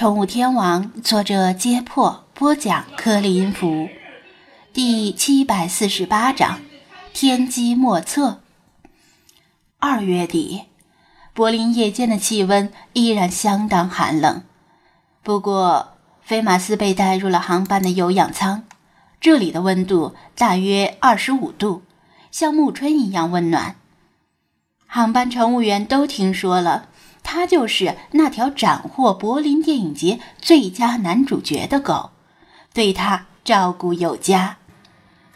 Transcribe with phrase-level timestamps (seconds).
[0.00, 3.90] 宠物天王，作者：揭破，播讲：克里音符，
[4.72, 6.58] 第七百四十八章：
[7.12, 8.40] 天机莫测。
[9.78, 10.62] 二月底，
[11.34, 14.42] 柏林夜间的气温依然相当寒冷。
[15.22, 18.64] 不过，菲马斯被带入了航班的有氧舱，
[19.20, 21.82] 这里的温度大约二十五度，
[22.30, 23.76] 像暮春一样温暖。
[24.86, 26.88] 航班乘务员都听说了。
[27.22, 32.10] 他就是那条斩获柏林电影节最佳男主角的狗，
[32.72, 34.56] 对他照顾有加。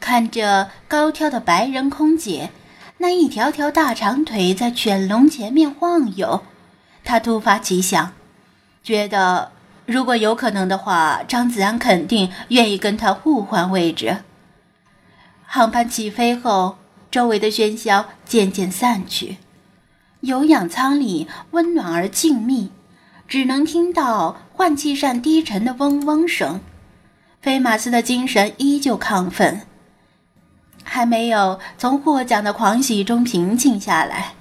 [0.01, 2.51] 看着高挑的白人空姐
[2.98, 6.42] 那一条条大长腿在犬笼前面晃悠，
[7.05, 8.12] 他突发奇想，
[8.83, 9.53] 觉得
[9.87, 14.19] 如果有可能的话，张子安肯定愿意跟他互换位置。
[15.47, 16.77] 航班起飞后，
[17.11, 19.39] 周围的喧嚣渐渐散去。
[20.24, 22.70] 有氧舱里温暖而静谧，
[23.28, 26.60] 只能听到换气扇低沉的嗡嗡声。
[27.42, 29.61] 菲马斯的精神依旧亢奋，
[30.83, 34.33] 还没有从获奖的狂喜中平静下来。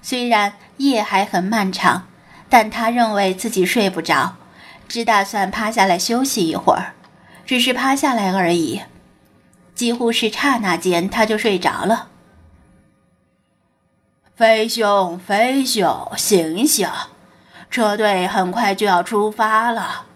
[0.00, 2.06] 虽然夜还很漫长，
[2.48, 4.36] 但他认为自己睡不着，
[4.86, 6.94] 只打算趴下来休息一会儿。
[7.44, 8.82] 只是趴下来而已，
[9.74, 12.08] 几乎是刹那间，他就睡着了。
[14.38, 16.88] 飞兄，飞兄，醒醒！
[17.72, 20.06] 车队很快就要出发了。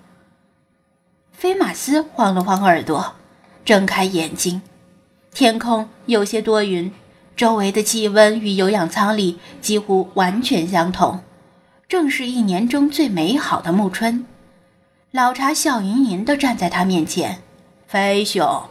[1.33, 3.15] 菲马斯晃了晃耳朵，
[3.65, 4.63] 睁开眼睛。
[5.35, 6.95] 天空有些多云，
[7.35, 11.19] 周围的气温与有氧舱里几乎完全相同，
[11.89, 14.25] 正是一年中最美好的暮春。
[15.11, 17.43] 老查笑吟吟地站在他面前，
[17.89, 18.63] 飞兄。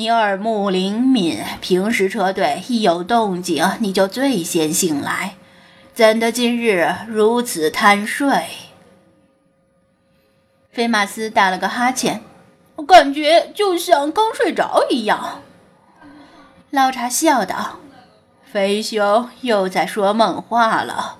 [0.00, 5.34] 你耳目灵敏，平时车队一有动静，你就最先醒来，
[5.92, 8.46] 怎的今日如此贪睡？
[10.72, 12.22] 菲马斯打了个哈欠，
[12.76, 15.42] 我感觉就像刚睡着一样。
[16.70, 17.80] 老查笑道
[18.50, 21.18] ：“飞兄又在说梦话了。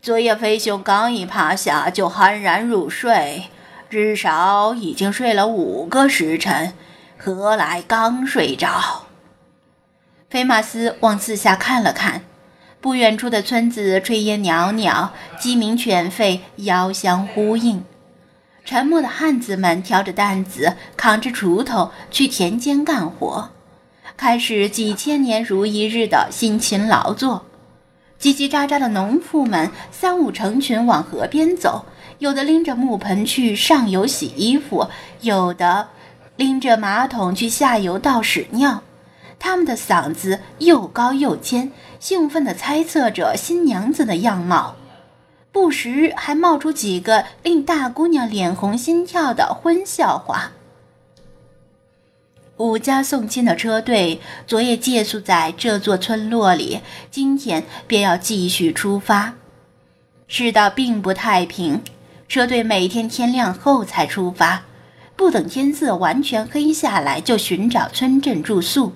[0.00, 3.50] 昨夜飞兄刚一趴下就酣然入睡，
[3.90, 6.72] 至少已经睡了五个时辰。”
[7.24, 9.04] 何来刚睡着？
[10.28, 12.22] 菲马斯往四下看了看，
[12.80, 17.84] 不远处的村子炊烟袅袅，鸡鸣犬吠，遥相呼应。
[18.64, 23.50] 沉默的汉子们挑着担子，扛着锄头去田间干活，
[24.16, 27.46] 开始几千年如一日的辛勤劳作。
[28.20, 31.84] 叽叽喳喳的农妇们三五成群往河边走，
[32.18, 34.88] 有的拎着木盆去上游洗衣服，
[35.20, 35.86] 有的。
[36.36, 38.82] 拎着马桶去下游道屎尿，
[39.38, 41.70] 他们的嗓子又高又尖，
[42.00, 44.76] 兴奋地猜测着新娘子的样貌，
[45.52, 50.52] 不时还冒出几个令大姑娘脸红心跳的荤笑话。
[52.58, 59.34] 五家送亲的车队昨夜借宿在这座村落里，今天便要继续出发。
[60.28, 61.82] 世道并不太平，
[62.28, 64.62] 车队每天天亮后才出发。
[65.22, 68.92] 不等天色完全黑下来，就寻找村镇住宿。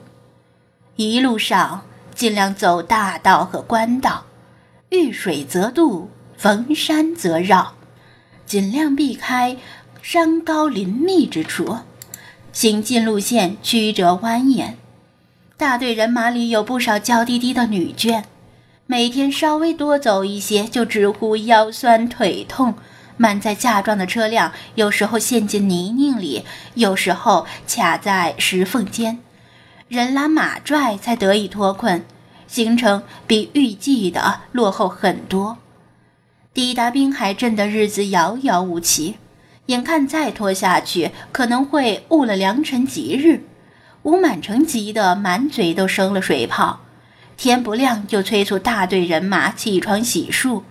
[0.97, 1.83] 一路上
[2.17, 4.25] 尽量走大道和官道，
[4.89, 7.75] 遇水则渡，逢山则绕，
[8.45, 9.57] 尽量避开
[10.03, 11.77] 山高林密之处。
[12.53, 14.73] 行进路线曲折蜿蜒，
[15.57, 18.25] 大队人马里有不少娇滴滴的女眷，
[18.87, 22.75] 每天稍微多走一些，就直呼腰酸腿痛。
[23.17, 26.45] 满载嫁妆的车辆，有时候陷进泥泞里，
[26.75, 29.19] 有时候卡在石缝间，
[29.89, 32.05] 人拉马拽才得以脱困，
[32.47, 35.59] 行程比预计的落后很多。
[36.53, 39.17] 抵达滨海镇的日子遥遥无期，
[39.67, 43.43] 眼看再拖下去可能会误了良辰吉日。
[44.03, 46.81] 吴满城急得满嘴都生了水泡，
[47.37, 50.63] 天不亮就催促大队人马起床洗漱，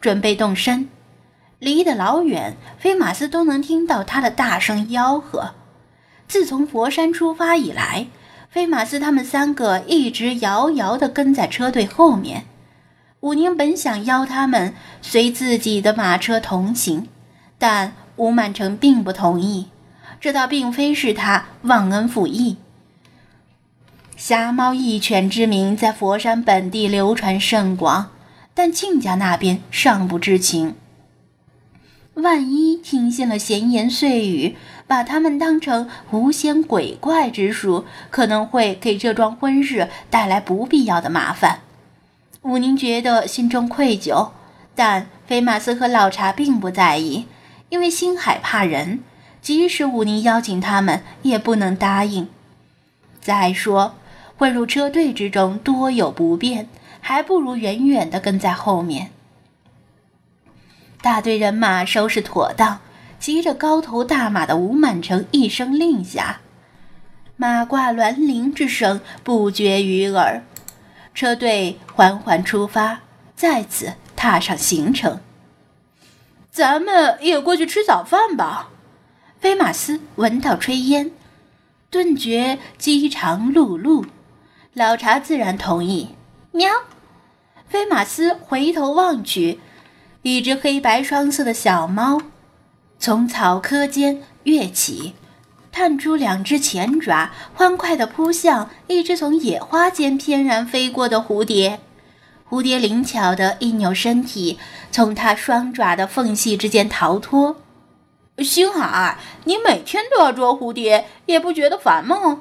[0.00, 0.88] 准备动身。
[1.60, 5.52] 离得老远，菲马斯都能听到他的大声吆喝。
[6.26, 8.06] 自从佛山出发以来，
[8.48, 12.46] 菲马斯他们三个一直遥遥地跟在车队后面。
[13.20, 17.06] 武宁本想邀他们随自己的马车同行，
[17.58, 19.68] 但吴满城并不同意。
[20.18, 22.56] 这倒并非是他忘恩负义。
[24.16, 28.10] 瞎猫一犬之名在佛山本地流传甚广，
[28.54, 30.76] 但亲家那边尚不知情。
[32.14, 41.60] 万一听信了闲言碎语，把他们当成狐仙鬼怪之属，可能会给这桩婚事带来不必要的麻烦。
[42.42, 44.30] 武宁觉得心中愧疚，
[44.74, 47.26] 但菲马斯和老查并不在意，
[47.68, 49.00] 因为星海怕人，
[49.40, 52.28] 即使武宁邀请他们，也不能答应。
[53.20, 53.94] 再说，
[54.36, 56.68] 混入车队之中多有不便，
[57.00, 59.10] 还不如远远的跟在后面。
[61.02, 62.78] 大队人马收拾妥当，
[63.18, 66.40] 骑着高头大马的吴满城一声令下，
[67.36, 70.42] 马挂銮铃之声不绝于耳。
[71.14, 73.00] 车队缓缓出发，
[73.34, 75.20] 再次踏上行程。
[76.50, 78.68] 咱们也过去吃早饭吧。
[79.38, 81.10] 飞马斯闻到炊烟，
[81.88, 84.04] 顿觉饥肠辘辘。
[84.74, 86.10] 老查自然同意。
[86.52, 86.70] 喵！
[87.66, 89.60] 飞马斯回头望去。
[90.22, 92.20] 一只黑白双色的小猫，
[92.98, 95.14] 从草棵间跃起，
[95.72, 101.80] 探出两只前爪，欢快地扑向一只从野花间翩然飞过的蝴蝶。
[102.50, 104.58] 蝴蝶灵巧地一扭身体，
[104.90, 107.56] 从它双爪的缝隙之间逃脱。
[108.40, 112.40] 星海，你每天都要捉蝴蝶，也不觉得烦吗？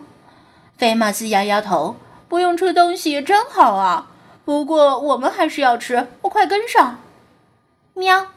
[0.78, 1.96] 菲马斯摇摇头，
[2.28, 4.08] 不用吃东西真好啊。
[4.44, 7.00] 不过我们还是要吃，我快跟上。
[8.00, 8.28] 喵！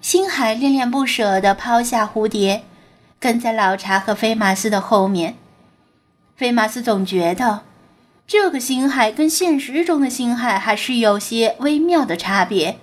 [0.00, 2.64] 星海恋恋不舍地抛下蝴蝶，
[3.20, 5.36] 跟在老查和菲马斯的后面。
[6.34, 7.60] 菲马斯总觉得，
[8.26, 12.78] 这个星海跟现实中的星海还是有些微妙的差别，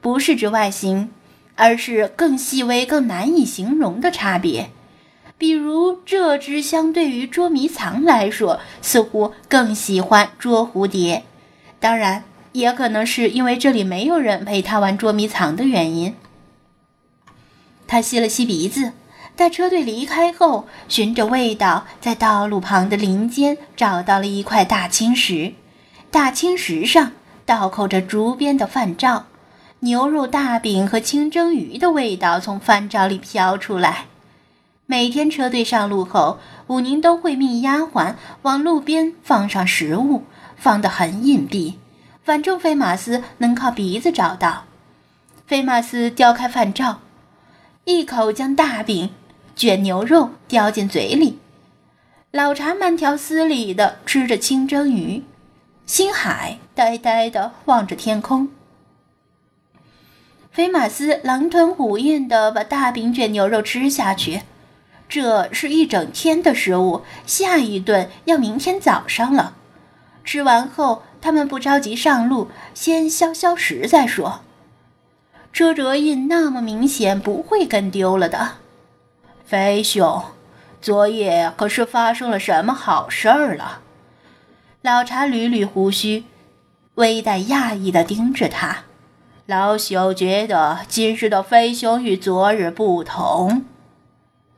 [0.00, 1.10] 不是指外形，
[1.54, 4.70] 而是更细微、更难以形容的差别。
[5.38, 11.22] 比如，这只相对于捉迷藏来说，似乎更喜欢捉蝴蝶。
[11.78, 12.24] 当然。
[12.56, 16.14] 也可能是因为这里没有人陪他玩捉迷藏的原因。
[17.86, 18.92] 他吸了吸鼻子，
[19.36, 25.52] 待车队离开后，循着味道在道路旁的林间找到了一块大青石。
[26.10, 27.12] 大青石上
[27.44, 29.26] 倒扣着竹编的饭罩，
[29.80, 34.06] 牛肉大饼和清蒸鱼的味道从饭罩里飘出来。
[34.86, 36.38] 每天车队上路后，
[36.68, 40.24] 武宁都会命丫鬟往路边放上食物，
[40.56, 41.74] 放得很隐蔽。
[42.26, 44.64] 反正菲马斯能靠鼻子找到。
[45.46, 46.98] 菲马斯叼开饭罩，
[47.84, 49.10] 一口将大饼、
[49.54, 51.38] 卷牛肉叼进嘴里。
[52.32, 55.22] 老查慢条斯理地吃着清蒸鱼，
[55.86, 58.48] 星海呆呆地望着天空。
[60.50, 64.42] 菲马斯狼吞虎咽地把大饼卷牛肉吃下去，
[65.08, 69.54] 这是一整天的食物，下一顿要明天早上了。
[70.24, 71.04] 吃完后。
[71.26, 74.42] 他们不着急上路，先消消食再说。
[75.52, 78.58] 车辙印那么明显，不会跟丢了的。
[79.44, 80.22] 飞兄，
[80.80, 83.80] 昨夜可是发生了什么好事儿了？
[84.82, 86.22] 老查捋捋胡须，
[86.94, 88.84] 微带讶异地盯着他。
[89.46, 93.64] 老朽觉得今日的飞兄与昨日不同。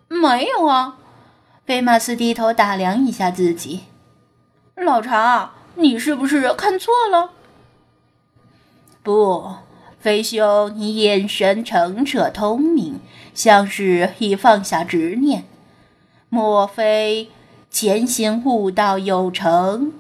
[0.09, 0.99] 没有啊。
[1.64, 3.85] 菲马斯低头打量一下自己。
[4.76, 5.53] 老查。
[5.80, 7.30] 你是不是看错了？
[9.04, 9.54] 不，
[10.00, 12.98] 飞兄，你眼神澄澈通明，
[13.32, 15.44] 像是已放下执念。
[16.28, 17.30] 莫非
[17.70, 19.92] 前行悟道有成？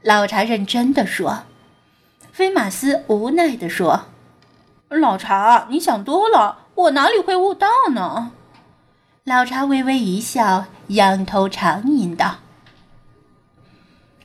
[0.00, 1.42] 老茶认真的说。
[2.30, 4.06] 菲马斯无奈的说
[4.88, 8.30] ：“老茶，你想多了，我哪里会悟道呢？”
[9.24, 12.36] 老茶微微一笑，仰头长吟道。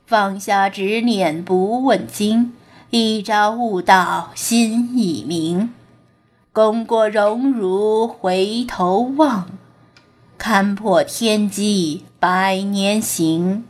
[0.09, 2.55] 放下执念，不问津，
[2.89, 5.71] 一朝悟道，心已明。
[6.51, 9.47] 功过荣辱，回头望，
[10.35, 13.65] 看破天机，百年行。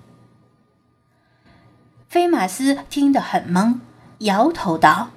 [2.07, 3.79] 菲马斯听得很懵，
[4.19, 5.09] 摇头道：“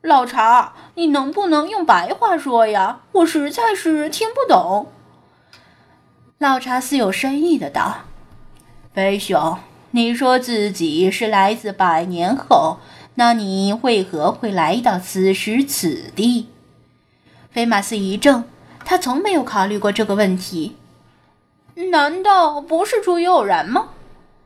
[0.00, 3.00] 老查，你能不能用白话说呀？
[3.12, 4.86] 我实在是听不懂。”
[6.40, 8.04] 老查似有深意的道
[8.94, 9.58] ：“飞熊。”
[9.96, 12.80] 你说自己是来自百年后，
[13.14, 16.48] 那你为何会来到此时此地？
[17.50, 18.44] 菲马斯一怔，
[18.84, 20.76] 他从没有考虑过这个问题。
[21.90, 23.88] 难道不是出于偶然吗？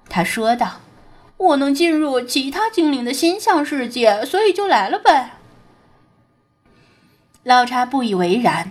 [0.09, 0.83] 他说道
[1.37, 5.33] ：“我能进入其他精灵的心象世界，所以就来了呗。”
[7.43, 8.71] 老查不以为然，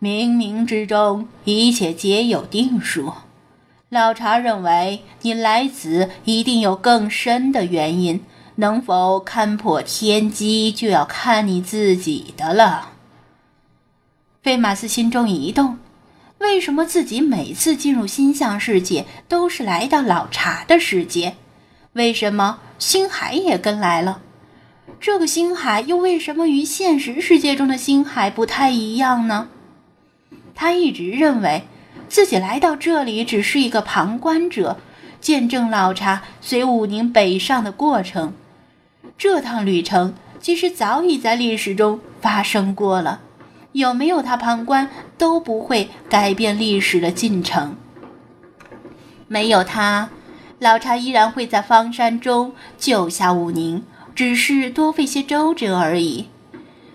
[0.00, 3.12] 冥冥之中，一切皆有定数。
[3.88, 8.20] 老茶认为，你来此一定有更深的原因，
[8.56, 12.94] 能否看破天机，就要看你自己的了。
[14.42, 15.78] 费马斯心中一动，
[16.38, 21.36] 为什么自己每次进入星象世界都是来到老茶的世界？
[21.92, 24.20] 为什么星海也跟来了？
[24.98, 29.46] 这个星海又为什么与现实世界中的星海不太一样呢？
[30.56, 31.68] 他一直认为
[32.08, 34.78] 自己来到这里只是一个旁观者，
[35.20, 38.32] 见证老茶随武宁北上的过程。
[39.18, 43.20] 这趟旅程其实早已在历史中发生过了，
[43.72, 47.76] 有没有他旁观都不会改变历史的进程。
[49.28, 50.10] 没有他，
[50.58, 53.82] 老茶依然会在方山中救下武宁，
[54.14, 56.28] 只是多费些周折而已。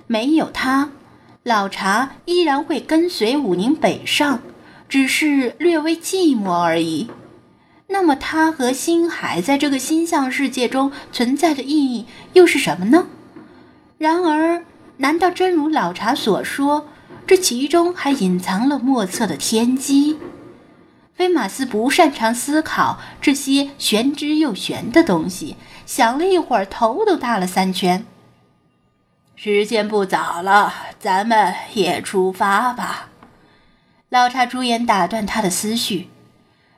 [0.07, 0.91] 没有他。
[1.43, 4.39] 老茶依然会跟随武宁北上，
[4.91, 7.09] 只是略微寂寞而已。
[7.87, 13.07] 那么，他和星海在这个星象世界中存在的意义又是什么呢？
[13.97, 14.65] 然而，
[14.97, 16.89] 难道真如老茶所说，
[17.25, 20.17] 这其中还隐藏了莫测的天机？
[21.13, 25.55] 菲马斯不擅长思考这些玄之又玄的东西，
[25.85, 28.05] 想了一会儿，头都大了三圈。
[29.37, 33.10] 时间不早了，咱们也出发吧。
[34.11, 36.09] 老茶朱颜打断他的思绪。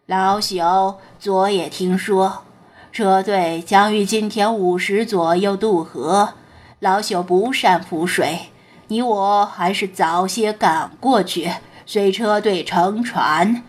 [0.05, 2.43] 老朽昨夜听说，
[2.91, 6.35] 车队将于今天午时左右渡河。
[6.77, 8.51] 老朽不善浮水，
[8.89, 11.51] 你我还是早些赶过去，
[11.87, 13.63] 随车队乘船，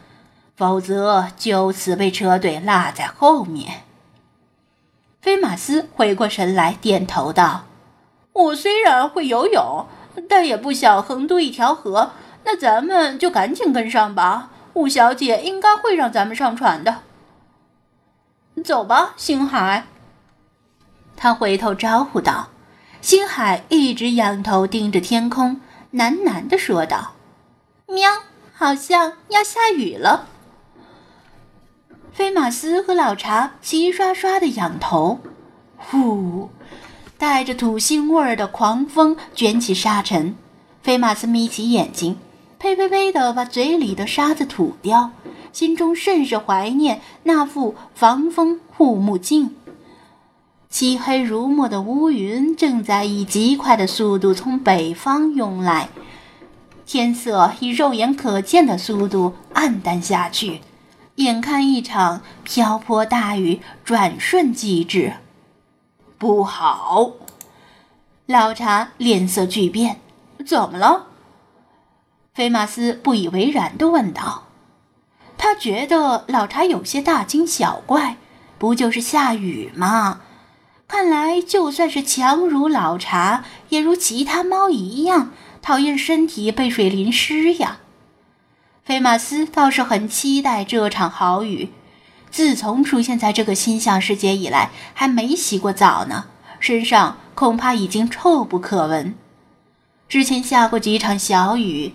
[0.54, 3.84] 否则就此被车队落在后面。
[5.22, 7.64] 菲马斯回过神来，点头道。
[8.34, 9.86] 我虽然会游泳，
[10.28, 12.10] 但也不想横渡一条河。
[12.44, 17.02] 那咱们就赶紧跟上吧，五小姐应该会让咱们上船的。
[18.62, 19.84] 走吧，星海。
[21.16, 22.48] 他回头招呼道。
[23.00, 25.60] 星海一直仰头盯着天空，
[25.92, 27.12] 喃喃地说道
[27.86, 28.10] ：“喵，
[28.54, 30.28] 好像要下雨了。”
[32.14, 35.20] 菲马斯和老茶齐刷刷的仰头，
[35.76, 36.48] 呼。
[37.18, 40.34] 带着土腥味儿的狂风卷起沙尘，
[40.82, 42.18] 菲马斯眯起眼睛，
[42.64, 45.10] 呸呸呸的把嘴里的沙子吐掉，
[45.52, 49.54] 心中甚是怀念那副防风护目镜。
[50.70, 55.90] 漆黑如墨的乌云正在以极快的速度从北方涌来，
[56.86, 60.62] 天色以肉眼可见的速度暗淡下去，
[61.16, 65.12] 眼看一场瓢泼大雨转瞬即至。
[66.16, 67.12] 不好！
[68.24, 70.00] 老茶脸色巨变，
[70.46, 71.08] 怎么了？
[72.34, 74.48] 菲马斯不以为然地问道。
[75.38, 78.16] 他觉得老茶有些大惊小怪，
[78.58, 80.20] 不就是下雨吗？
[80.88, 85.30] 看来就算是强如老茶，也如其他猫一样
[85.62, 87.78] 讨厌身体被水淋湿呀。
[88.84, 91.70] 菲马斯倒是很期待这场好雨。
[92.30, 96.24] 自从出现在这个星象世界以来，还没洗过澡呢，
[96.58, 99.14] 身上恐怕已经臭不可闻。
[100.08, 101.94] 之前下过几场小雨，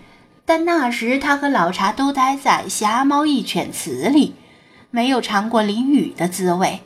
[0.50, 4.34] 但那时他和老茶都待在狭猫一犬祠里，
[4.90, 6.82] 没有尝过淋雨的滋味。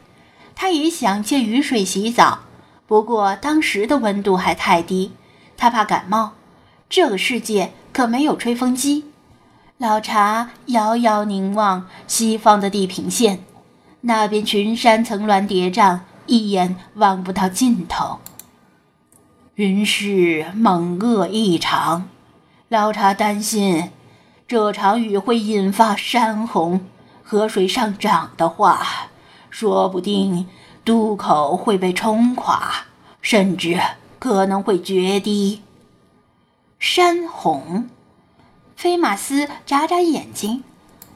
[0.53, 2.39] 他也想借雨水洗澡，
[2.85, 5.13] 不过当时的温度还太低，
[5.55, 6.33] 他怕感冒。
[6.89, 9.05] 这个世界可没有吹风机。
[9.77, 13.45] 老茶遥遥凝望西方的地平线，
[14.01, 18.19] 那边群山层峦叠嶂，一眼望不到尽头。
[19.55, 22.09] 云势猛恶异常，
[22.69, 23.91] 老茶担心
[24.47, 26.85] 这场雨会引发山洪，
[27.23, 29.09] 河水上涨的话，
[29.49, 30.47] 说不定
[30.83, 32.85] 渡口会被冲垮，
[33.21, 33.79] 甚至
[34.17, 35.61] 可能会决堤。
[36.79, 37.89] 山洪。
[38.75, 40.63] 菲马斯眨眨眼睛，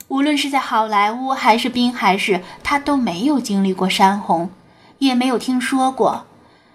[0.07, 4.49] 无论是在好莱坞还是滨海市，他都没有经历过山洪，
[4.99, 6.25] 也没有听说过。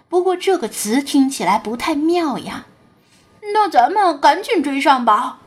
[0.09, 2.65] 不过这个词听起来不太妙呀。
[3.51, 5.39] 那咱们赶紧追上吧。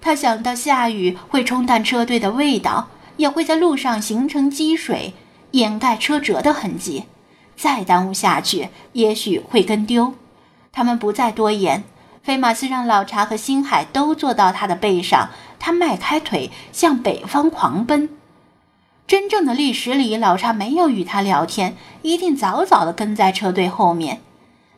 [0.00, 5.14] 他想到下雨会冲淡车队的味道，也会在路上形成积水，
[5.52, 7.04] 掩盖车辙的痕迹。
[7.56, 10.14] 再耽误下去，也许会跟丢。
[10.72, 11.84] 他们不再多言。
[12.22, 18.08] 菲马斯让老查和星海都坐到他的背上，他迈开腿向北方狂奔。
[19.06, 24.20] 真正的历史里，老查没有与他聊天，一定早早地跟在车队后面。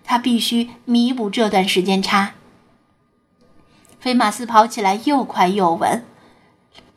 [0.04, 2.34] 他必须弥补这段时间差。
[3.98, 6.04] 菲马斯跑起来又快又稳，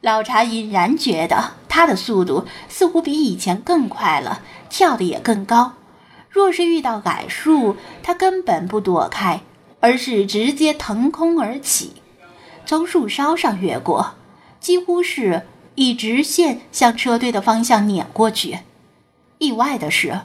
[0.02, 5.74] 老查隐然觉得他的速度似乎比以前更快了，跳得也更高。
[6.30, 9.42] 若是遇到矮树，他根本不躲开。
[9.80, 12.02] 而是直接腾空而起，
[12.66, 14.16] 从树梢上越过，
[14.60, 15.44] 几乎是
[15.76, 18.62] 一直线向车队的方向碾过去。
[19.38, 20.22] 意外的是，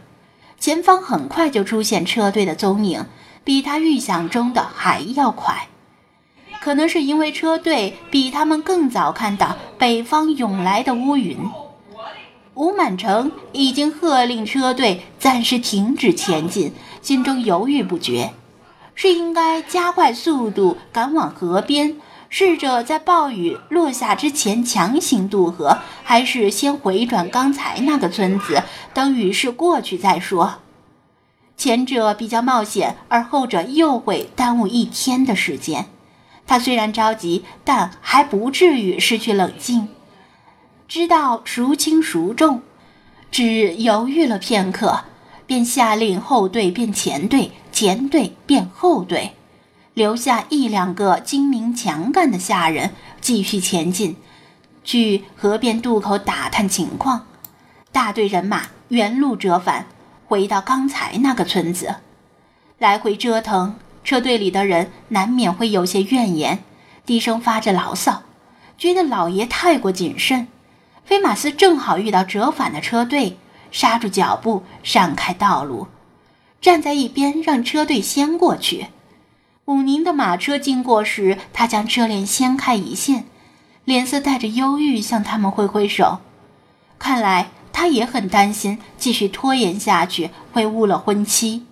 [0.62, 3.04] 前方很快就出现车队的踪影，
[3.42, 5.66] 比他预想中的还要快。
[6.60, 11.36] 可能是因为车队比他们更早看到北方涌来的乌云。
[12.54, 18.30] 吴满城已经喝令车队暂时停止前进，心中犹豫不决：
[18.94, 21.96] 是应该加快速度赶往河边，
[22.34, 28.62] 试着在暴雨落下之前强行渡河，还是先回转刚才那个村子，
[28.94, 30.54] 等雨势过去再说？
[31.58, 35.90] 前者比较冒险，而后者又会耽误一天的时间。
[36.46, 39.88] 他虽然着急，但还不至于失去冷静。
[40.88, 42.62] 知道孰轻孰重，
[43.30, 45.04] 只犹豫了片刻，
[45.46, 49.32] 便下令后队变前队，前队变后队，
[49.94, 54.16] 留下一两个精明强干的下人继续前进，
[54.84, 57.26] 去河边渡口打探情况。
[57.92, 59.86] 大队人马原路折返，
[60.26, 61.96] 回到刚才那个村子，
[62.78, 66.64] 来回折腾，车队里的人难免会有些怨言，
[67.04, 68.22] 低声发着牢骚，
[68.78, 70.48] 觉得老爷太过谨慎。
[71.04, 73.36] 菲马斯正好遇到折返的车队，
[73.70, 75.88] 刹住脚步，让开道路，
[76.62, 78.86] 站在一边让车队先过去。
[79.66, 83.26] 武宁的马车经过时，他将车帘掀开一线，
[83.84, 86.18] 脸色带着忧郁向他们挥挥手。
[86.98, 91.64] 看来他也很担心，继续拖延下去会误了婚期。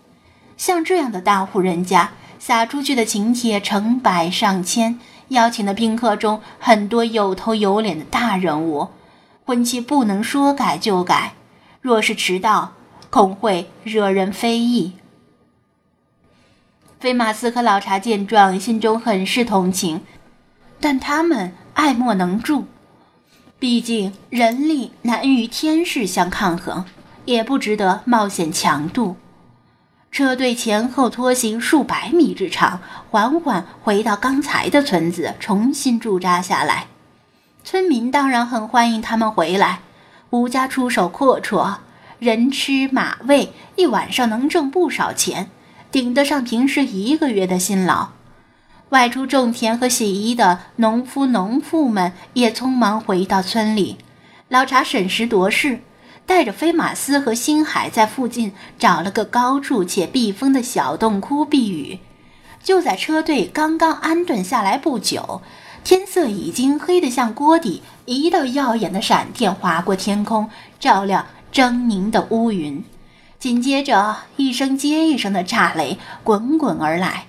[0.56, 8.88] 像这样的大户人家，撒出去的请帖成百上千，邀请的宾客中很多有头有脸的大人物。
[9.44, 11.34] 婚期不能说改就改，
[11.80, 12.72] 若是迟到，
[13.10, 14.92] 恐会惹人非议。
[17.00, 20.02] 菲马斯和老查见状，心中很是同情，
[20.78, 22.66] 但他们爱莫能助，
[23.58, 26.84] 毕竟人力难与天势相抗衡，
[27.24, 29.16] 也不值得冒险强渡。
[30.12, 36.88] 车队前后拖行数百米之长，缓缓回到刚才的村子，重新驻扎下来。
[37.64, 39.80] 村民当然很欢迎他们回来。
[40.28, 41.76] 吴家出手阔绰，
[42.18, 45.48] 人吃马喂，一晚上能挣不少钱，
[45.92, 48.08] 顶得上平时一个月的辛劳。
[48.90, 53.98] 外出种田和洗衣的农夫农妇们也匆忙回到村里。
[54.48, 55.80] 老查审时度势，
[56.26, 62.00] 带着飞马斯和星海在附近找了个高处且避风的小洞窟避雨。
[62.62, 65.40] 就在车队刚刚安顿下来不久。
[65.82, 72.84] 天色已经黑得像锅底，一道耀眼的闪电划过天空，照亮狰狞的乌云。
[73.40, 77.24] 紧接着，一声接一声的炸雷滚滚而来，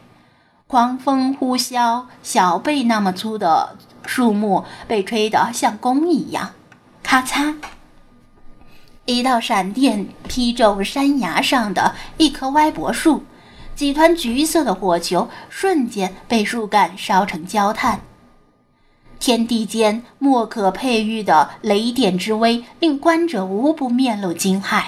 [0.68, 6.52] 狂风呼啸，小背那么粗的树木被吹得像弓一样。
[7.02, 7.56] 咔嚓！
[9.06, 13.24] 一道闪电劈中山崖上的一棵歪脖树，
[13.74, 18.02] 几团橘色的火球瞬间被树干烧成焦炭。
[19.18, 24.84] 天地间莫可佩玉的雷电之威，令观者无不面露惊骇。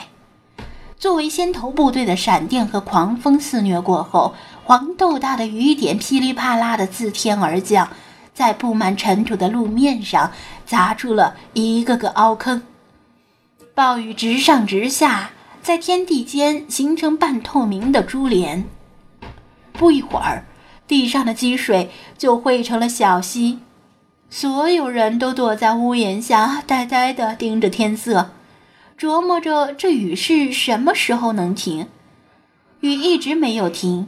[1.03, 7.89] 作为先头部队的闪电和狂风肆虐过后，黄豆大的雨点噼里啪啦的自天而降，
[8.33, 10.31] 在布满尘土的路面上
[10.65, 12.61] 砸出了一个个凹坑。
[13.75, 18.63] 暴雨直上直下，在天地间形成半透明的珠帘。
[19.73, 20.45] 不一会儿，
[20.87, 23.59] 地上的积水就汇成了小溪。
[24.29, 28.29] 所有人都躲在屋檐下，呆呆地盯着天色，
[28.97, 31.87] 琢磨着这雨势什么时候能停。
[32.81, 34.07] 雨一直没有停，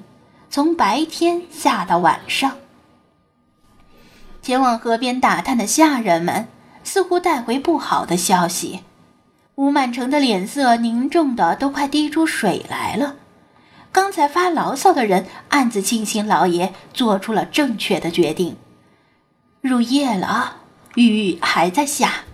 [0.50, 2.58] 从白天下到晚上。
[4.42, 6.48] 前往河边打探的下人们
[6.84, 8.82] 似乎带回不好的消息。
[9.56, 13.16] 吴满城的脸色凝重的都快滴出水来了。
[13.92, 18.58] 刚才发牢骚的人暗自庆幸老爷做出了正确的决定。
[19.62, 20.58] 入夜了，
[20.96, 22.26] 雨还在下，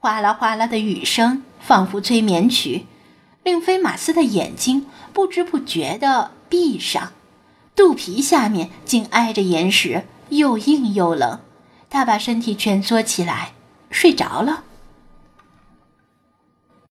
[0.00, 2.86] 哗啦哗啦的雨声仿佛催眠曲，
[3.44, 7.12] 令菲马斯的眼睛不知不觉地闭上，
[7.76, 11.40] 肚皮下面竟挨着岩石，又硬又冷。
[11.90, 13.52] 他把身体蜷缩起来，
[13.90, 14.64] 睡着了。